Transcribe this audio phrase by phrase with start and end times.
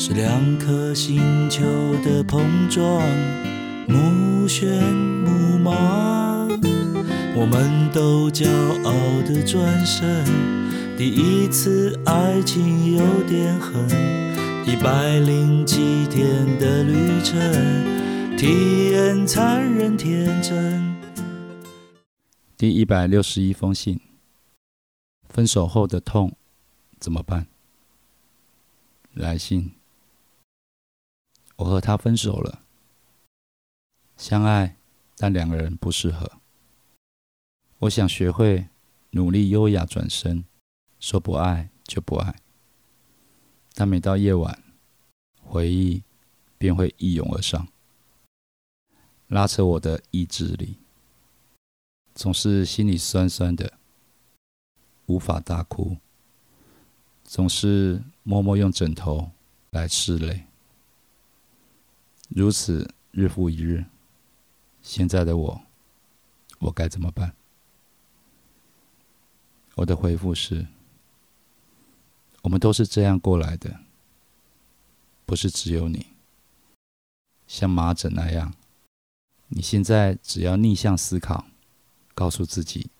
[0.00, 1.60] 是两颗星球
[2.04, 3.02] 的碰撞，
[3.88, 6.48] 目眩目盲。
[7.34, 8.48] 我们都骄
[8.84, 8.92] 傲
[9.26, 10.24] 的转身，
[10.96, 13.88] 第一次爱情有点狠，
[14.68, 20.96] 一百零七天的旅程，体验残忍天真。
[22.56, 23.98] 第一百六十一封信：
[25.28, 26.36] 分手后的痛
[27.00, 27.48] 怎么办？
[29.12, 29.72] 来信：
[31.58, 32.62] 我和他分手了，
[34.16, 34.76] 相爱，
[35.16, 36.40] 但两个人不适合。
[37.80, 38.68] 我想学会
[39.10, 40.44] 努力优雅转身，
[41.00, 42.36] 说不爱就不爱。
[43.74, 44.62] 但每到夜晚，
[45.42, 46.04] 回忆
[46.58, 47.66] 便会一涌而上，
[49.26, 50.78] 拉扯我的意志力。
[52.14, 53.78] 总是心里酸酸的，
[55.06, 55.96] 无法大哭，
[57.24, 59.30] 总是默默用枕头
[59.70, 60.47] 来拭泪，
[62.28, 63.84] 如此日复一日。
[64.80, 65.62] 现在的我，
[66.60, 67.34] 我该怎么办？
[69.74, 70.66] 我的回复是：
[72.42, 73.80] 我们都是这样过来的，
[75.26, 76.06] 不是只有你。
[77.46, 78.54] 像麻疹那样，
[79.48, 81.46] 你现在只要逆向思考。
[82.14, 82.90] 告诉自己，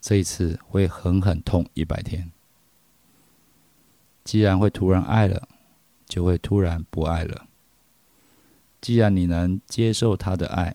[0.00, 2.30] 这一次会狠狠痛一百天。
[4.22, 5.48] 既然会突然爱了，
[6.06, 7.48] 就会突然不爱了。
[8.80, 10.74] 既然你能接受他的爱，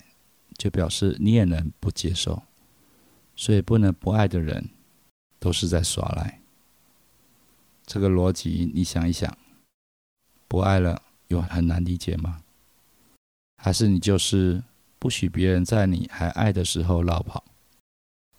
[0.58, 2.44] 就表示你也能不接受。
[3.36, 4.70] 所以不能不爱的人，
[5.40, 6.42] 都是在耍赖。
[7.86, 9.36] 这个逻辑你想一想，
[10.48, 12.44] 不爱了有很难理解吗？
[13.58, 14.64] 还是你就是
[15.00, 17.44] 不许别人在你还爱的时候绕跑？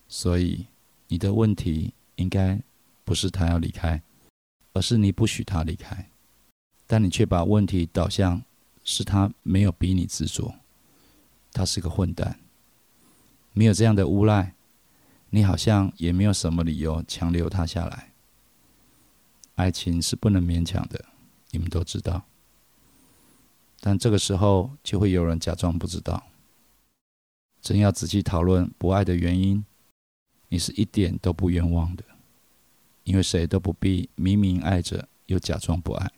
[0.07, 0.67] 所以，
[1.09, 2.61] 你的问题应该
[3.05, 4.01] 不是他要离开，
[4.75, 6.11] 而是你不许他离开。
[6.87, 8.43] 但你却把问题导向
[8.85, 10.55] 是他没有逼你执着，
[11.53, 12.39] 他是个混蛋。
[13.53, 14.55] 没有这样的无赖，
[15.31, 18.13] 你好像也没有什么理由强留他下来。
[19.55, 21.05] 爱情是不能勉强的，
[21.51, 22.25] 你们都知道。
[23.81, 26.25] 但这个时候就会有人假装不知道，
[27.63, 29.65] 真要仔细讨论不爱的原因。
[30.49, 32.05] 你是一点都不冤枉的，
[33.05, 36.11] 因为谁都不必明明爱着又假装不爱。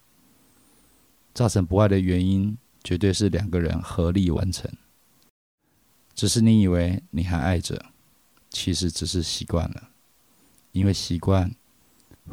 [1.37, 4.73] 造成不爱的原因，绝对是两个人合力完成。
[6.15, 7.85] 只是你以为你还爱着，
[8.49, 9.91] 其实只是习惯了，
[10.73, 11.55] 因为习惯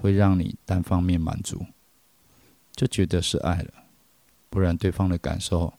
[0.02, 1.66] 会让你单方面满足，
[2.72, 3.74] 就觉得是爱了。
[4.50, 5.74] 不然对方的感受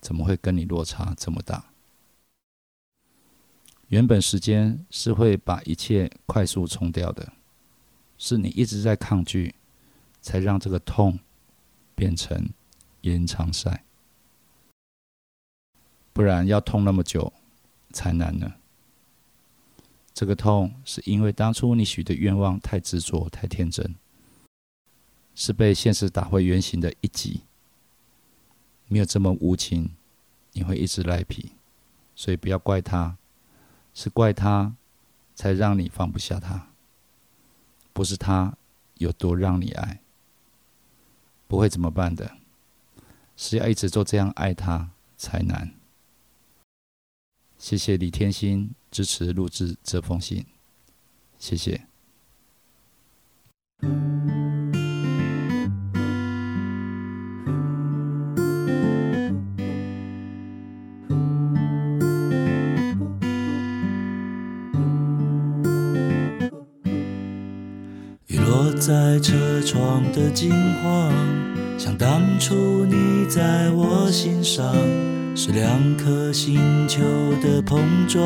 [0.00, 1.64] 怎么会跟你落差这么大？
[3.88, 7.32] 原本时间是会把一切快速冲掉的，
[8.18, 9.56] 是你一直在抗拒，
[10.20, 11.18] 才让这个痛
[11.96, 12.48] 变成
[13.02, 13.84] 延长赛。
[16.12, 17.32] 不然要痛那么久
[17.92, 18.54] 才难呢。
[20.12, 23.94] 这个痛是因为当初你许的愿望太执着、太天真，
[25.34, 27.42] 是被现实打回原形的一击。
[28.88, 29.90] 没有这么无情，
[30.52, 31.52] 你会一直赖皮，
[32.16, 33.16] 所以不要怪他。
[33.94, 34.76] 是怪他，
[35.34, 36.68] 才让你放不下他，
[37.92, 38.56] 不是他
[38.94, 40.00] 有多让你爱，
[41.48, 42.37] 不会怎么办的，
[43.40, 45.70] 是要一直都这样爱他才难。
[47.56, 50.44] 谢谢李天心支持录制这封信，
[51.38, 51.86] 谢谢。
[68.80, 70.50] 在车窗的金
[70.80, 71.12] 黄，
[71.78, 74.74] 像当初你在我心上，
[75.36, 76.58] 是两颗星
[76.88, 77.00] 球
[77.40, 78.20] 的碰撞，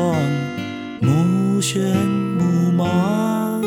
[0.99, 1.77] 目眩
[2.39, 3.61] 目盲。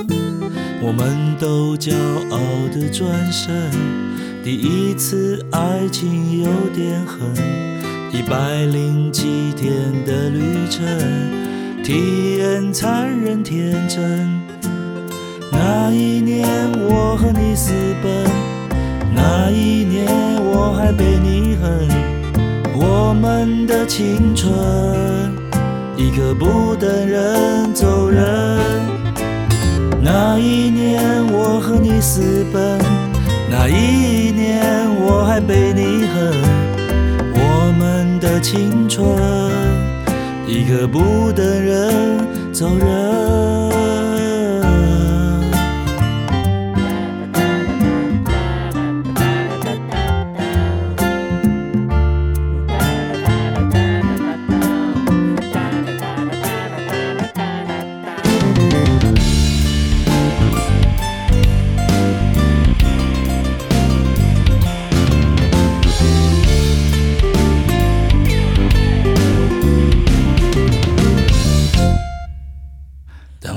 [0.82, 1.94] 我们都骄
[2.30, 2.38] 傲
[2.74, 3.70] 的转身，
[4.42, 7.20] 第一次爱情有点狠，
[8.12, 9.72] 一百零七天
[10.04, 10.84] 的旅程，
[11.84, 14.28] 体验残忍天真。
[15.52, 16.44] 那一年
[16.88, 17.72] 我和你私
[18.02, 18.26] 奔，
[19.28, 20.06] 那一年
[20.40, 21.88] 我还被你恨，
[22.76, 24.52] 我们的青春，
[25.96, 28.24] 一刻不等人走人。
[30.00, 31.02] 那一年
[31.32, 32.78] 我和你私奔，
[33.50, 36.32] 那一年我还被你恨。
[37.34, 39.04] 我们的青春，
[40.46, 44.15] 一刻不等人走人。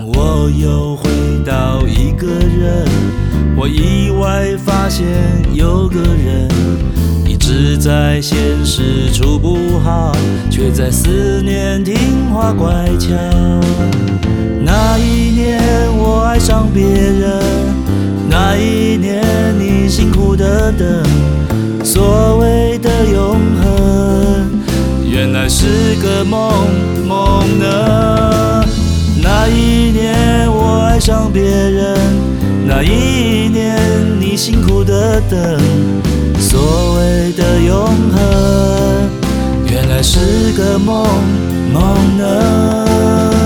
[0.05, 1.09] 我又回
[1.45, 2.87] 到一个人，
[3.55, 5.05] 我意外发现
[5.53, 6.47] 有个人
[7.25, 10.15] 一直在现实处不好，
[10.49, 11.95] 却在思念听
[12.33, 13.09] 话乖巧。
[14.61, 15.61] 那一年
[15.97, 17.43] 我爱上别人，
[18.29, 19.23] 那一年
[19.57, 21.03] 你辛苦的等，
[21.83, 24.49] 所谓的永恒，
[25.09, 26.51] 原来是个梦
[29.89, 31.97] 一年我爱上别人，
[32.67, 33.75] 那一年
[34.19, 35.59] 你辛苦的等，
[36.39, 39.09] 所谓的永恒，
[39.67, 41.07] 原来是个梦
[41.73, 43.38] 梦呢。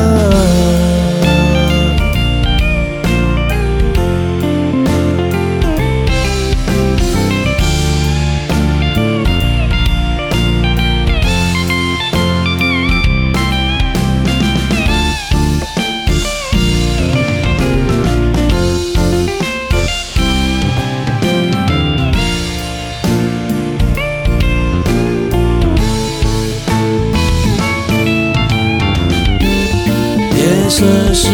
[31.16, 31.30] 是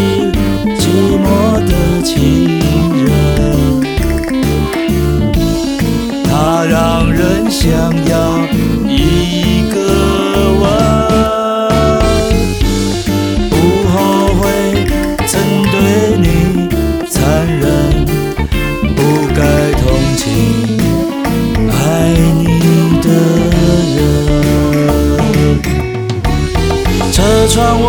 [0.75, 0.83] 寂
[1.17, 1.25] 寞
[1.65, 1.71] 的
[2.03, 2.13] 情
[3.05, 3.09] 人，
[6.25, 7.69] 它让人想
[8.05, 8.13] 要
[8.85, 9.77] 一个
[10.59, 10.61] 吻。
[13.49, 13.53] 不
[13.87, 13.95] 后
[14.41, 14.41] 悔
[15.25, 15.31] 曾
[15.71, 15.75] 对
[16.17, 16.25] 你
[17.09, 17.63] 残忍，
[18.97, 18.99] 不
[19.33, 19.39] 该
[19.79, 19.81] 同
[20.17, 20.21] 情
[21.71, 21.73] 爱
[22.35, 22.43] 你
[23.01, 23.07] 的
[23.95, 23.97] 人。
[27.13, 27.17] 车
[27.47, 27.87] 窗外，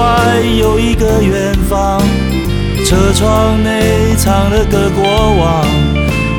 [2.90, 5.04] 车窗内藏了个过
[5.36, 5.64] 往，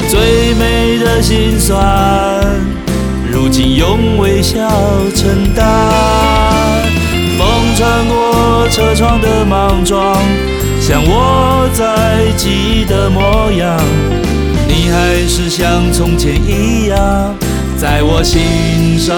[0.10, 1.80] 最美的心酸，
[3.32, 4.70] 如今用微笑
[5.16, 5.66] 承担。
[7.38, 10.18] 风穿过车窗的莽撞，
[10.82, 13.80] 像我在记忆的模样，
[14.68, 17.34] 你还是像从前一样，
[17.78, 19.16] 在我心上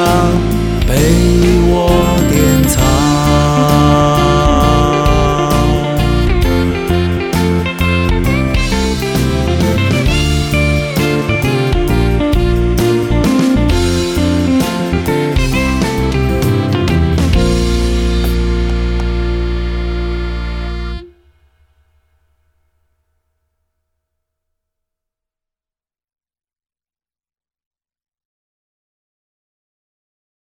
[0.88, 0.94] 被
[1.66, 1.90] 我
[2.30, 4.23] 典藏。